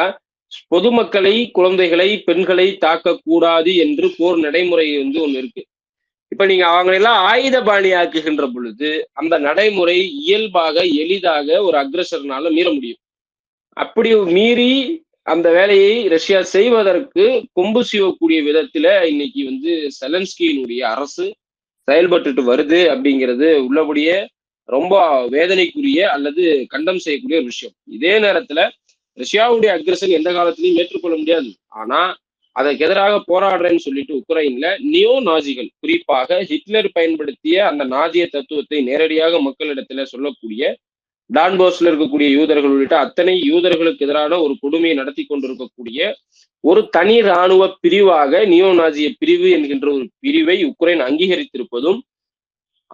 [0.72, 5.64] பொதுமக்களை குழந்தைகளை பெண்களை தாக்கக்கூடாது என்று போர் நடைமுறை வந்து ஒண்ணு இருக்கு.
[6.32, 13.02] இப்ப நீங்க அவங்களெல்லாம் ஆயுத பாணியாக்குகின்ற பொழுது அந்த நடைமுறை இயல்பாக எளிதாக ஒரு அக்ரஸர்னால மீற முடியும்.
[13.78, 14.72] அப்படி மீறி
[15.32, 17.24] அந்த வேலையை ரஷ்யா செய்வதற்கு
[17.54, 21.26] கொம்பு சீவக்கூடிய விதத்துல இன்னைக்கு வந்து செலன்ஸ்கியினுடைய அரசு
[21.88, 24.18] செயல்பட்டுட்டு வருது அப்படிங்கிறது உள்ளபடியே
[24.70, 24.96] ரொம்ப
[25.36, 27.76] வேதனைக்குரிய அல்லது கண்டம் செய்யக்கூடிய ஒரு விஷயம்.
[27.98, 28.60] இதே நேரத்துல
[29.18, 31.50] ரஷ்யாவுடைய அக்ரஷன் எந்த காலத்திலையும் ஏற்றுக்கொள்ள முடியாது.
[31.82, 32.02] ஆனா
[32.56, 40.06] அதற்கு எதிராக போராடுறேன்னு சொல்லிட்டு உக்ரைன்ல நியோ நாஜிகள் குறிப்பாக ஹிட்லர் பயன்படுத்திய அந்த நாஜிய தத்துவத்தை நேரடியாக மக்களிடத்துல
[40.14, 40.64] சொல்லக்கூடிய
[41.32, 46.00] டான்போஸ்ல இருக்கக்கூடிய யூதர்கள் உள்ளிட்ட அத்தனை யூதர்களுக்கு எதிரான ஒரு கொடுமையை நடத்தி கொண்டிருக்கக்கூடிய
[46.64, 52.00] ஒரு தனி இராணுவ பிரிவாக நியோ நாஜிய பிரிவு என்கின்ற ஒரு பிரிவை உக்ரைன் அங்கீகரித்திருப்பதும்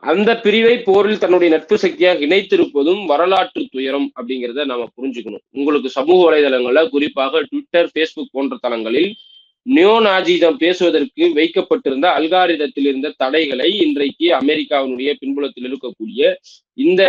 [0.03, 5.44] அந்த பிரிவை போரில் தன்னுடைய நட்பு சக்தியாக இணைத்திருப்பதும் வரலாற்று துயரம் அப்படிங்கிறத நாம புரிஞ்சுக்கணும்.
[5.51, 9.10] உங்களுக்கு சமூக வலைதளங்கள்ல குறிப்பாக ட்விட்டர் பேஸ்புக் போன்ற தளங்களில்
[9.65, 16.22] நியோநாஜிதம் பேசுவதற்கு வைக்கப்பட்டிருந்த அல்காரிதத்தில் இருந்த தடைகளை இன்றைக்கு அமெரிக்காவினுடைய பின்புலத்தில் இருக்கக்கூடிய
[16.77, 17.01] இந்த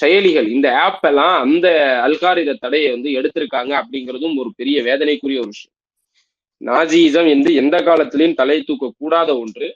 [0.00, 1.68] செயலிகள் இந்த ஆப் எல்லாம் அந்த
[2.06, 5.76] அல்காரித தடையை வந்து எடுத்திருக்காங்க அப்படிங்கிறதும் ஒரு பெரிய வேதனைக்குரிய ஒரு விஷயம்.
[6.60, 9.68] நாஜிசம் என்று எந்த காலத்திலையும் தலை தூக்க கூடாத ஒன்று.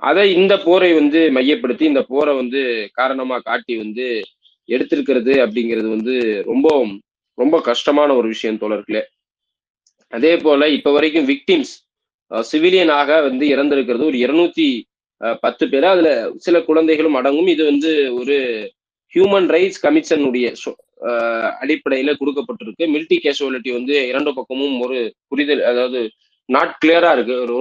[0.00, 4.06] அதை இந்த போரை வந்து மையப்படுத்தி இந்த போரை வந்து காரணமா காட்டி வந்து
[4.68, 6.14] எடுத்திருக்கிறது அப்படிங்கிறது வந்து
[6.46, 6.68] ரொம்ப
[7.38, 9.02] ரொம்ப கஷ்டமான ஒரு விஷயம் தோழர்களே.
[10.12, 11.72] அதே போல இப்ப வரைக்கும் விக்டிம்ஸ்
[12.30, 14.68] சிவிலியனாக வந்து இறந்திருக்கிறது ஒரு இருநூத்தி
[15.40, 15.86] பத்து பேர்.
[15.92, 16.10] அதுல
[16.46, 17.50] சில குழந்தைகளும் அடங்கும்.
[17.54, 18.36] இது வந்து ஒரு
[19.14, 20.46] ஹியூமன் ரைட்ஸ் கமிஷனுடைய
[21.62, 22.84] அடிப்படையில கொடுக்கப்பட்டிருக்கு.
[22.94, 24.98] மில்டி கேஷுவாலிட்டி வந்து இரண்டு பக்கமும் ஒரு
[25.30, 26.00] புரிதல் அதாவது
[26.48, 27.34] நாட் கிளியரா இருக்கு.
[27.44, 27.54] ஒரு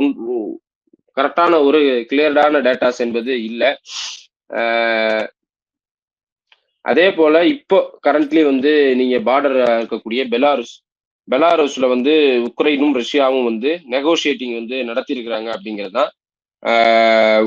[1.17, 1.79] கரெக்டான ஒரு
[2.11, 3.69] கிளியர்டான டேட்டாஸ் என்பது இல்லை.
[6.85, 10.73] அதே போல இப்போ கரண்ட்லி வந்து நீங்க பார்டர் இருக்கக்கூடிய பெலாருஸ்
[11.27, 12.13] பெலாருஸ்ல வந்து
[12.47, 16.11] உக்ரைனும் ரஷ்யாவும் வந்து நெகோசியேட்டிங் வந்து நடத்தியிருக்கிறாங்க அப்படிங்கிறது தான்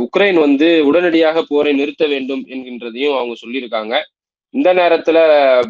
[0.03, 3.95] உக்ரைன் வந்து உடனடியாக போரை நிறுத்த வேண்டும் என்கின்றதையும் அவங்க சொல்லியிருக்காங்க.
[4.55, 5.19] இந்த நேரத்துல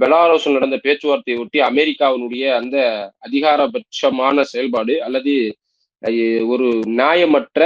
[0.00, 2.76] பெலாரோஸில் நடந்த பேச்சுவார்த்தையை ஒட்டி அமெரிக்காவினுடைய அந்த
[3.26, 5.32] அதிகாரபட்சமான செயல்பாடு அல்லது
[6.46, 6.66] ஒரு
[6.98, 7.60] நியாயமற்ற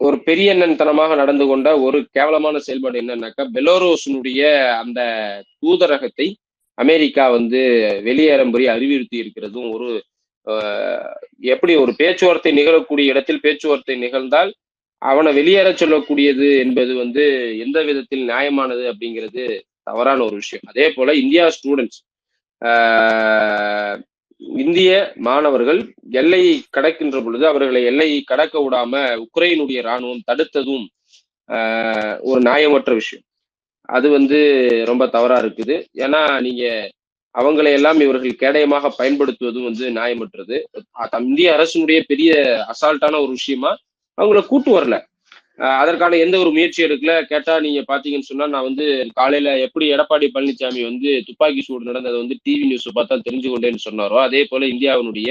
[0.00, 4.40] ஒரு பெரிய எண்ணன்தனமாக நடந்து கொண்ட ஒரு கேவலமான செயல்பாடு என்னன்னாக்கா பெலோரோஸினுடைய
[4.82, 5.00] அந்த
[5.58, 6.26] தூதரகத்தை
[6.78, 7.60] அமெரிக்கா வந்து
[8.04, 9.88] வெளியேறும்படி அறிவுறுத்தி இருக்கிறதும் ஒரு
[11.44, 14.50] எப்படி ஒரு பேச்சுவார்த்தை நிகழக்கூடிய இடத்தில் பேச்சுவார்த்தை நிகழ்ந்தால்
[15.02, 17.24] அவனை வெளியேற சொல்லக்கூடியது என்பது வந்து
[17.64, 19.44] எந்த விதத்தில் நியாயமானது அப்படிங்கிறது
[19.88, 20.66] தவறான ஒரு விஷயம்.
[20.70, 22.00] அதே போல இந்தியா ஸ்டூடெண்ட்ஸ்
[24.62, 24.90] இந்திய
[25.26, 25.80] மாணவர்கள்
[26.20, 28.92] எல்லையை கடக்கின்ற பொழுது அவர்களை எல்லையை கடக்க விடாம
[29.24, 30.86] உக்ரைனுடைய இராணுவம் தடுத்ததும்
[32.30, 33.24] ஒரு நியாயமற்ற விஷயம்.
[33.88, 34.38] அது வந்து
[34.90, 35.76] ரொம்ப தவறா இருக்குது.
[36.04, 36.64] ஏன்னா நீங்க
[37.34, 40.56] அவங்களை எல்லாம் இவர்கள் கேடயமாக பயன்படுத்துவதும் வந்து நியாயமற்றது.
[41.28, 42.32] இந்திய அரசினுடைய பெரிய
[42.72, 43.72] அசால்ட்டான ஒரு விஷயமா
[44.18, 44.96] அவங்கள கூட்டு வரல.
[45.80, 47.12] அதற்கான எந்த ஒரு முயற்சி எடுக்கல.
[47.30, 48.86] கேட்டா நீங்க பாத்தீங்கன்னு சொன்னா நான் வந்து
[49.20, 54.18] காலையில எப்படி எடப்பாடி பழனிசாமி வந்து துப்பாக்கி சூடு நடந்ததை வந்து டிவி நியூஸ் பார்த்தா தெரிஞ்சு கொண்டேன்னு சொன்னாரோ
[54.26, 55.30] அதே போல இந்தியாவினுடைய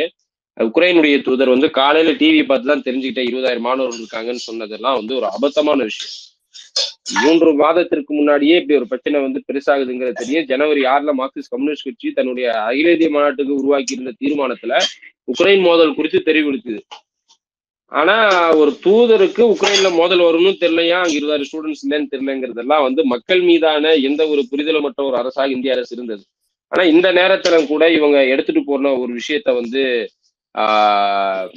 [0.57, 5.79] உக்ரைனுடைய தூதர் வந்து காலையில டிவி பார்த்து தான் தெரிஞ்சுக்கிட்ட இருபதாயிரம் மாணவர்கள் இருக்காங்கன்னு சொன்னதெல்லாம் வந்து ஒரு அபத்தமான
[5.89, 6.13] விஷயம்.
[7.23, 10.47] மூன்று மாதத்திற்கு முன்னாடியே இப்படி ஒரு பிரச்சனை வந்து பெருசாகுதுங்கிறது தெரியும்.
[10.51, 14.79] ஜனவரி ஆறுல மார்க்சிஸ்ட் கம்யூனிஸ்ட் கட்சி தன்னுடைய அகில இந்திய மாநாட்டுக்கு உருவாக்கி இருந்த தீர்மானத்துல
[15.33, 16.81] உக்ரைன் மோதல் குறித்து தெரிவித்தது.
[17.91, 18.15] ஆனா
[18.59, 20.97] ஒரு தூதருக்கு உக்ரைன்ல மோதல் வரும்னு தெரியலையா?
[21.03, 25.93] அங்க இருபதாயிரம் ஸ்டூடெண்ட்ஸ் இல்லைன்னு தெரியலங்கிறதெல்லாம் வந்து மக்கள் மீதான எந்த ஒரு புரிதலுமற்ற ஒரு அரசாக இந்திய அரசு
[25.97, 26.23] இருந்தது.
[26.71, 29.81] ஆனா இந்த நேரத்துல கூட இவங்க எடுத்துட்டு போன ஒரு விஷயத்த வந்து
[30.55, 31.47] ஆஹ்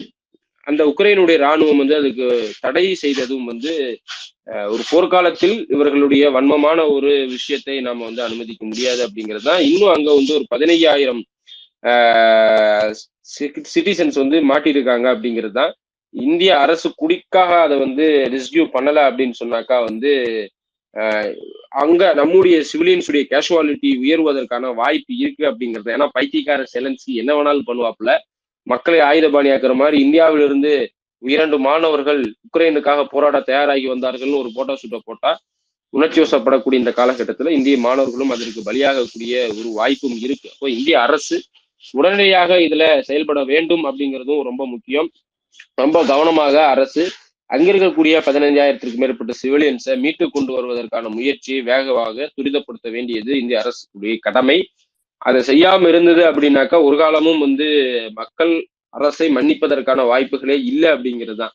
[0.67, 2.27] அந்த உக்ரைனுடைய இராணுவம் வந்து அதுக்கு
[2.61, 3.73] தடை செய்ததும் வந்து
[4.73, 9.63] ஒரு போர்க்காலத்தில் இவர்களுடைய வன்மமான ஒரு விஷயத்தை நாம வந்து அனுமதிக்க முடியாது அப்படிங்கிறது தான்.
[9.71, 11.23] இன்னும் அங்க வந்து ஒரு பதினையாயிரம்
[13.75, 15.73] சிட்டிசன்ஸ் வந்து மாட்டியிருக்காங்க அப்படிங்கிறது தான்.
[16.15, 20.13] இந்திய அரசு குடிக்காக அதை வந்து ரிஸ்கியூ பண்ணல அப்படின்னு சொன்னாக்கா வந்து
[21.83, 25.91] அங்க நம்முடைய சிவிலியன்ஸுடைய கேஷுவாலிட்டி உயர்வதற்கான வாய்ப்பு இருக்கு அப்படிங்கிறது.
[25.97, 28.13] ஏன்னா பைத்தியக்கார செலன்சி என்ன வேணாலும் பண்ணுவாப்புல.
[28.67, 30.73] மக்களை ஆயுதபாணியாக்குற மாதிரி இந்தியாவிலிருந்து
[31.23, 35.31] இரண்டு மாணவர்கள் உக்ரைனுக்காக போராட தயாராகி வந்தார்கள்னு ஒரு போட்டோ ஷூட்டை போட்டா
[35.95, 40.49] உணர்ச்சி வசப்படக்கூடிய இந்த காலகட்டத்தில் இந்திய மாணவர்களும் அதற்கு பலியாகக்கூடிய ஒரு வாய்ப்பும் இருக்கு.
[40.55, 41.37] அப்போ இந்திய அரசு
[41.99, 45.09] உடனடியாக இதுல செயல்பட வேண்டும் அப்படிங்கிறதும் ரொம்ப முக்கியம்.
[45.83, 47.05] ரொம்ப கவனமாக அரசு
[47.51, 54.59] அங்கிருக்கக்கூடிய பதினைஞ்சாயிரத்திற்கு மேற்பட்ட சிவிலியன்ஸை மீட்டு கொண்டு வருவதற்கான முயற்சியை வேகமாக துரிதப்படுத்த வேண்டியது இந்திய அரசுடைய கடமை.
[55.29, 57.69] அதை செய்யாம இருந்தது அப்படின்னாக்கா ஒரு காலமும் வந்து
[58.21, 58.53] மக்கள்
[58.99, 61.55] அரசை மன்னிப்பதற்கான வாய்ப்புகளே இல்லை அப்படிங்கிறது தான்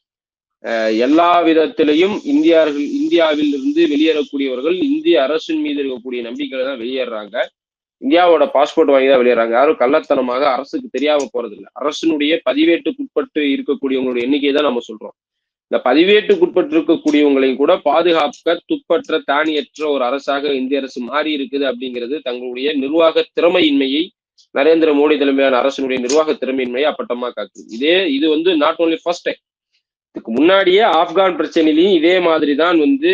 [1.06, 7.36] எல்லா விதத்திலையும் இந்தியார்கள் இந்தியாவில் இருந்து வெளியேறக்கூடியவர்கள் இந்திய அரசின் மீது இருக்கக்கூடிய நம்பிக்கையில தான் வெளியேறாங்க.
[8.04, 9.54] இந்தியாவோட பாஸ்போர்ட் வாங்கி தான் வெளியேறாங்க.
[9.60, 15.16] யாரும் கள்ளத்தனமாக அரசுக்கு தெரியாம போறது இல்லை அரசினுடைய பதிவேட்டுக்குட்பட்டு இருக்கக்கூடியவங்களுடைய எண்ணிக்கையை தான் நம்ம சொல்றோம்.
[15.72, 22.74] இந்த பதிவேட்டுக்குட்பட்டு இருக்கக்கூடியவங்களையும் கூட பாதுகாக்க துப்பற்ற தானியற்ற ஒரு அரசாக இந்திய அரசு மாறி இருக்குது அப்படிங்கிறது தங்களுடைய
[22.84, 24.04] நிர்வாக திறமையின்மையை
[24.56, 29.42] நரேந்திர மோடி தலைமையான அரசினுடைய நிர்வாக திறமையின்மையை அப்பட்டமா காக்குது இதே இது வந்து நாட் ஓன்லி ஃபர்ஸ்ட் டைம்
[30.16, 33.12] இதுக்கு முன்னாடியே ஆப்கான் பிரச்சனையிலையும் இதே மாதிரி தான் வந்து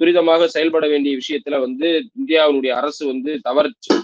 [0.00, 3.94] துரிதமாக செயல்பட வேண்டிய விஷயத்துல வந்து இந்தியாவுடைய அரசு வந்து தவறுச்சு.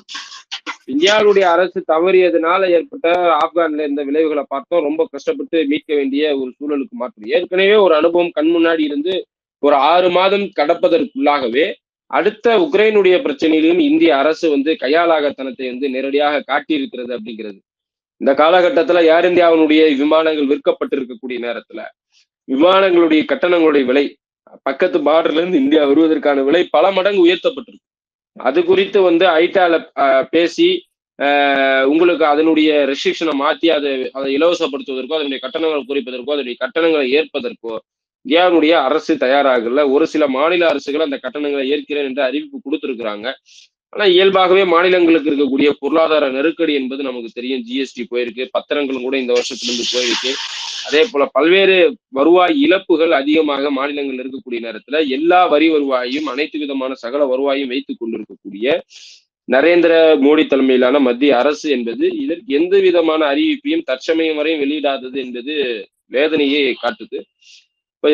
[0.87, 3.09] இந்தியாவுடைய அரசு தவறியதுனால ஏற்பட்ட
[3.43, 4.83] ஆப்கான்ல இருந்த விளைவுகளை பார்த்தோம்.
[4.83, 7.29] ரொம்ப கஷ்டப்பட்டு மீட்க வேண்டிய ஒரு சூழலுக்கு மாற்றம்.
[7.29, 9.15] ஏற்கனவே ஒரு அனுபவம் கண் முன்னாடி இருந்து
[9.59, 11.67] ஒரு ஆறு மாதம் கடப்பதற்குள்ளாகவே
[12.11, 17.59] அடுத்த உக்ரைனுடைய பிரச்சனையிலும் இந்திய அரசு வந்து கையாளாகத்தனத்தை வந்து நேரடியாக காட்டியிருக்கிறது அப்படிங்கிறது.
[18.21, 21.83] இந்த காலகட்டத்துல ஏர் இந்தியாவினுடைய விமானங்கள் விற்கப்பட்டிருக்கக்கூடிய நேரத்துல
[22.49, 24.05] விமானங்களுடைய கட்டணங்களுடைய விலை
[24.67, 27.87] பக்கத்து பார்டர்ல இருந்து இந்தியா வருவதற்கான விலை பல மடங்கு உயர்த்தப்பட்டிருக்கு.
[28.37, 29.75] அது குறித்து வந்து ஐட்டால
[30.05, 30.69] அஹ், பேசி
[31.89, 37.75] உங்களுக்கு அதனுடைய ரெஸ்ட்ரிக்ஷனை மாத்தி அதை அதை இலவசப்படுத்துவதற்கோ அதனுடைய கட்டணங்களை குறைப்பதற்கோ அதனுடைய கட்டணங்களை ஏற்பதற்கோ
[38.27, 39.83] இந்தியாவுடைய அரசு தயாராகல.
[39.95, 43.27] ஒரு சில மாநில அரசுகள் அந்த கட்டணங்களை ஏற்கிறேன் என்று அறிவிப்பு கொடுத்திருக்கிறாங்க.
[43.93, 47.65] ஆனா இயல்பாகவே மாநிலங்களுக்கு இருக்கக்கூடிய பொருளாதார நெருக்கடி என்பது நமக்கு தெரியும்.
[47.69, 50.31] ஜிஎஸ்டி போயிருக்கு பத்திரங்களும் கூட இந்த வருஷத்திலிருந்து போயிருக்கு.
[50.87, 51.77] அதே போல பல்வேறு
[52.19, 58.67] வருவாய் இழப்புகள் அதிகமாக மாநிலங்கள் இருக்கக்கூடிய நேரத்துல எல்லா வரி வருவாயும் அனைத்து விதமான சகல வருவாயும் வைத்துக் கொண்டிருக்கக்கூடிய
[59.49, 59.93] நரேந்திர
[60.25, 65.55] மோடி தலைமையிலான மத்திய அரசு என்பது இதற்கு எந்த விதமான அறிவிப்பையும் தற்சமயம் வரையும் வெளியிடாதது என்பது
[66.07, 67.19] வேதனையை காட்டுது.
[67.95, 68.11] இப்ப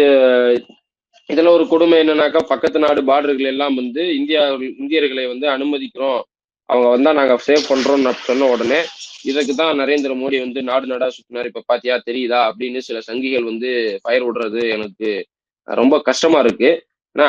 [1.30, 4.42] இதுல ஒரு கொடுமை என்னன்னாக்கா பக்கத்து நாடு பார்டர்கள் எல்லாம் வந்து இந்தியா
[4.82, 6.20] இந்தியர்களை வந்து அனுமதிக்கிறோம்.
[6.68, 8.80] அவங்க வந்தா நாங்க சேவ் பண்றோம்னு சொன்ன உடனே
[9.22, 11.48] இதுக்கு தான் நரேந்திர மோடி வந்து நாடு நாடா சுத்தினார்.
[11.50, 12.40] இப்ப பாத்தியா தெரியுதா?
[12.50, 13.70] அப்படின்னு சில சங்கிகள் வந்து
[14.02, 15.10] ஃபயர் விடுறது எனக்கு
[15.68, 16.70] ரொம்ப கஷ்டமா இருக்கு.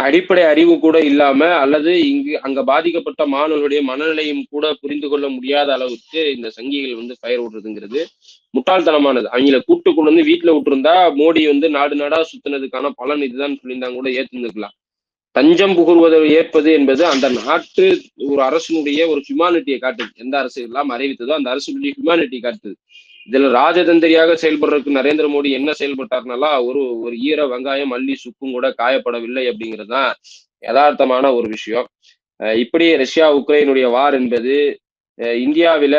[0.06, 6.22] அடிப்படை அறிவு கூட இல்லாம அல்லது இங்கு அங்க பாதிக்கப்பட்ட மாணவர்களுடைய மனநிலையும் கூட புரிந்து கொள்ள முடியாத அளவுக்கு
[6.36, 8.02] இந்த சங்கிகள் வந்து பயிர் விடுறதுங்கிறது
[8.54, 9.28] முட்டாள்தனமானது.
[9.34, 14.10] அவங்கள கூட்டு கொண்டு வந்து வீட்டுல விட்டுருந்தா மோடி வந்து நாடு நாடா சுத்தினதுக்கான பலன் இதுதான் சொல்லியிருந்தாங்க கூட
[14.10, 14.76] ஏத்துந்துக்கலாம்
[15.36, 17.86] தஞ்சம் புகழ்வதை ஏற்பது என்பது அந்த நாட்டு
[18.30, 20.12] ஒரு அரசினுடைய ஒரு ஹியூமானிட்டியை காட்டுது.
[20.16, 22.76] எந்த அரசு எல்லாம் அறிவித்ததோ அந்த அரசுடைய ஹியூமானிட்டி காட்டுது.
[23.28, 29.44] இதுல ராஜதந்திரியாக செயல்படுறதுக்கு நரேந்திர மோடி என்ன செயல்பட்டார்னாலா ஒரு ஒரு ஈர வெங்காயம் மல்லி சுக்கும் கூட காயப்படவில்லை
[29.52, 30.12] அப்படிங்கிறது தான்
[30.64, 31.88] யதார்த்தமான ஒரு விஷயம்.
[32.64, 34.56] இப்படி ரஷ்யா உக்ரைனுடைய வார் என்பது
[35.44, 35.96] இந்தியாவில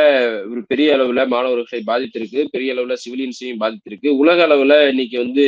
[0.50, 4.09] ஒரு பெரிய அளவுல மாணவர்களை பாதித்திருக்கு பெரிய அளவுல சிவிலியன்ஸையும் பாதித்திருக்கு.
[4.22, 5.44] உலக அளவுல இன்னைக்கு வந்து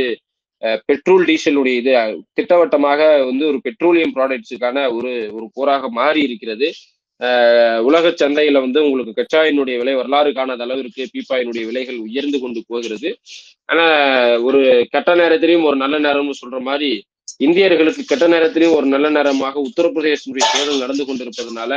[0.89, 1.93] பெட்ரோல் டீசலுடைய இது
[2.39, 6.69] திட்டவட்டமாக வந்து ஒரு பெட்ரோலியம் ப்ராடக்ட்ஸுக்கான ஒரு ஒரு போராக மாறி இருக்கிறது
[7.89, 13.11] உலக சந்தையில வந்து உங்களுக்கு கச்சாயினுடைய விலை வரலாறு காணாத அளவிற்கு பீப்பாயினுடைய விலைகள் உயர்ந்து கொண்டு போகிறது.
[13.73, 13.85] ஆனா
[14.49, 14.61] ஒரு
[14.95, 16.91] கெட்ட நேரத்திலையும் ஒரு நல்ல நேரம்னு சொல்ற மாதிரி
[17.47, 21.73] இந்தியர்களுக்கு கெட்ட நேரத்திலையும் ஒரு நல்ல நேரமாக உத்தரப்பிரதேசனுடைய தேர்தல் நடந்து கொண்டிருப்பதனால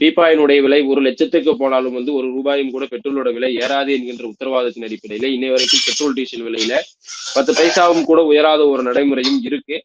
[0.00, 5.28] பீப்பாயினுடைய விலை ஒரு லட்சத்துக்கு போனாலும் வந்து ஒரு ரூபாயும் கூட பெட்ரோலோட விலை ஏறாது என்கின்ற உத்தரவாதத்தின் அடிப்படையில
[5.36, 6.74] இன்னை வரைக்கும் பெட்ரோல் டீசல் விலையில
[7.34, 9.76] பத்து பைசாவும் கூட உயராத ஒரு நடைமுறையும் இருக்கு.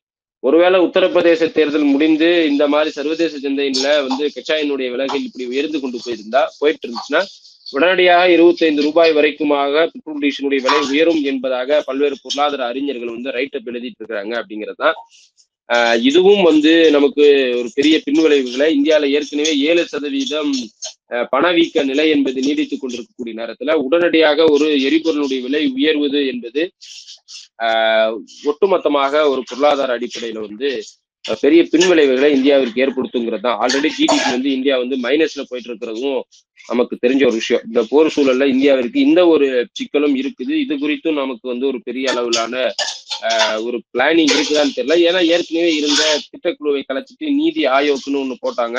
[0.45, 6.41] ஒருவேளை உத்தரப்பிரதேச தேர்தல் முடிந்து இந்த மாதிரி சர்வதேச சந்தையில வந்து கச்சாயினுடைய விலைகள் இப்படி உயர்ந்து கொண்டு போயிருந்தா
[6.59, 7.21] போயிட்டு இருந்துச்சுன்னா
[7.67, 13.99] உடனடியாக இருபத்தைந்து ரூபாய் வரைக்குமாக பெட்ரோல் டீசலுடைய விலை உயரும் என்பதாக பல்வேறு பொருளாதார அறிஞர்கள் வந்து ரைட்டப் எழுதிட்டு
[14.01, 14.97] இருக்கிறாங்க அப்படிங்கிறது தான்
[15.69, 17.23] ஆஹ் இதுவும் வந்து நமக்கு
[17.59, 20.51] ஒரு பெரிய பின்விளைவுகளை இந்தியாவில ஏற்கனவே ஏழு சதவீதம்
[21.33, 26.63] பணவீக்க நிலை என்பது நீடித்துக் கொண்டிருக்கக்கூடிய நேரத்துல உடனடியாக ஒரு எரிபொருளுடைய விலை உயர்வது என்பது
[28.49, 30.69] ஒட்டுமொத்தமாக ஒரு பொருளாதார அடிப்படையில வந்து
[31.25, 33.59] பெரிய பின்விளைவுகளை இந்தியாவிற்கு ஏற்படுத்துங்கிறது தான்.
[33.63, 36.19] ஆல்ரெடி ஜிடிபி வந்து இந்தியா வந்து மைனஸ்ல போயிட்டு இருக்கிறதும்
[36.69, 37.63] நமக்கு தெரிஞ்ச ஒரு விஷயம்.
[37.65, 39.47] இந்த போர் சூழல்ல இந்தியாவிற்கு இந்த ஒரு
[39.79, 40.53] சிக்கலும் இருக்குது.
[40.63, 42.55] இது குறித்தும் நமக்கு வந்து ஒரு பெரிய அளவிலான
[43.29, 44.95] ஆஹ் ஒரு பிளானிங் இருக்குதான்னு தெரியல.
[45.07, 48.77] ஏன்னா ஏற்கனவே இருந்த திட்டக்குழுவை கலைச்சிட்டு நீதி ஆயோக்குன்னு ஒண்ணு போட்டாங்க.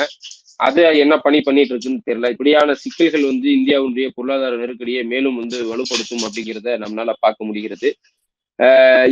[0.57, 2.29] அது என்ன பணி பண்ணிட்டு இருக்குன்னு தெரியல.
[2.29, 7.89] இப்படியான சிக்கல்கள் வந்து இந்தியாவுடைய பொருளாதார நெருக்கடியை மேலும் வந்து வலுப்படுத்தும் அப்படிங்கிறத நம்மளால பார்க்க முடிகிறது.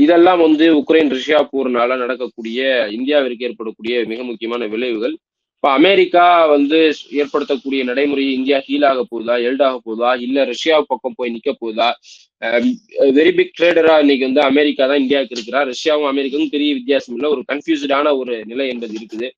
[0.04, 2.60] இதெல்லாம் வந்து உக்ரைன் ரஷ்யா போர்னால நடக்கக்கூடிய
[2.98, 5.16] இந்தியாவிற்கு ஏற்படக்கூடிய மிக முக்கியமான விளைவுகள்.
[5.58, 6.80] இப்போ அமெரிக்கா வந்து
[7.20, 11.88] ஏற்படுத்தக்கூடிய நடைமுறை இந்தியா ஹீல் ஆக போகுதா எல்டாக போகுதா இல்லை ரஷ்யா பக்கம் போய் நிற்க போகுதா?
[13.18, 15.62] வெரி பிக் ட்ரேடரா இன்னைக்கு வந்து அமெரிக்கா தான் இந்தியாவுக்கு இருக்கிறா.
[15.72, 19.30] ரஷ்யாவும் அமெரிக்காவும் பெரிய வித்தியாசம் இல்லை ஒரு கன்ஃபியூஸ்டான ஒரு நிலை என்பது இருக்குது.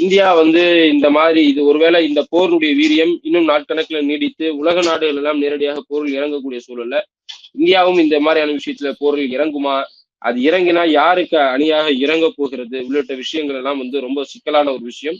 [0.00, 0.62] இந்தியா வந்து
[0.94, 6.18] இந்த மாதிரி இது ஒருவேளை இந்த போருடைய வீரியம் இன்னும் நாட்கணக்கில் நீடித்து உலக நாடுகள் எல்லாம் நேரடியாக போரில்
[6.18, 6.98] இறங்கக்கூடிய சூழல்ல
[7.56, 9.76] இந்தியாவும் இந்த மாதிரியான விஷயத்துல போரில் இறங்குமா?
[10.22, 12.76] அது இறங்கினா யாருக்கு அணியாக இறங்க போகிறது?
[12.86, 15.18] உள்ளிட்ட விஷயங்கள் எல்லாம் வந்து ரொம்ப சிக்கலான ஒரு விஷயம்.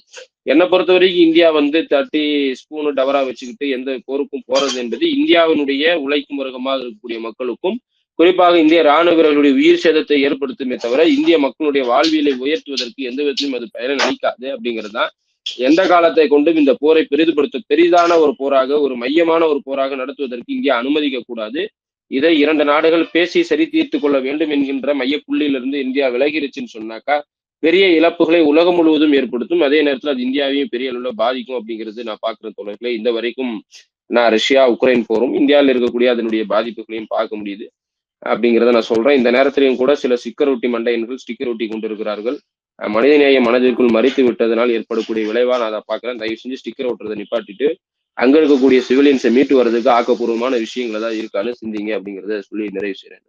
[0.52, 2.22] என்னை பொறுத்த வரைக்கும் இந்தியா வந்து தட்டி
[2.60, 7.76] ஸ்பூனு டவரா வச்சுக்கிட்டு எந்த போருக்கும் போறது என்பது இந்தியாவினுடைய உழைக்கும் வர்க்கமாக இருக்கக்கூடிய மக்களுக்கும்
[8.18, 13.66] குறிப்பாக இந்திய ராணுவ வீரர்களுடைய உயிர் சேதத்தை ஏற்படுத்துமே தவிர இந்திய மக்களுடைய வாழ்வியலை உயர்த்துவதற்கு எந்த விதத்திலும் அது
[13.72, 15.10] பயனை நினைக்காது அப்படிங்கிறது தான்.
[15.66, 20.76] எந்த காலத்தை கொண்டும் இந்த போரை பெரிதுபடுத்த பெரிதான ஒரு போராக ஒரு மையமான ஒரு போராக நடத்துவதற்கு இந்தியா
[20.82, 21.60] அனுமதிக்க கூடாது.
[22.10, 27.16] இதை இரண்டு நாடுகள் பேசி சரி தீர்த்து கொள்ள வேண்டும் என்கின்ற மையப்புள்ளியிலிருந்து இந்தியா விலகிருச்சுன்னு சொன்னாக்கா
[27.62, 29.62] பெரிய இழப்புகளை உலகம் முழுவதும் ஏற்படுத்தும்.
[29.66, 33.52] அதே நேரத்தில் அது இந்தியாவையும் பெரிய அளவில் பாதிக்கும் அப்படிங்கிறது நான் பார்க்குற தொலைவில் இந்த வரைக்கும்
[34.16, 37.66] நான் ரஷ்யா உக்ரைன் போரும் இந்தியாவில் இருக்கக்கூடிய அதனுடைய பாதிப்புகளையும் பார்க்க முடியுது
[38.22, 39.18] அப்படிங்கிறத நான் சொல்றேன்.
[39.20, 42.36] இந்த நேரத்திலையும் கூட சில சிக்கர் ஒட்டி மண்டையன்கள் ஸ்டிக்கர் ஒட்டி கொண்டிருக்கிறார்கள்.
[42.78, 46.18] மனிதநேய மனதிற்குள் மறித்து விட்டதனால் ஏற்படக்கூடிய விளைவா நான் அதை பார்க்குறேன்.
[46.22, 47.68] தயவு செஞ்சு ஸ்டிக்கர் ஒட்டுறதை நிப்பாட்டிட்டு
[48.18, 53.24] அங்க இருக்கக்கூடிய சிவிலியன்ஸை மீட்டு வர்றதுக்கு ஆக்கப்பூர்வமான விஷயங்கள் தான் இருக்கான்னு சிந்திங்க அப்படிங்கிறத சொல்லி நிறைவு செய்யறேன்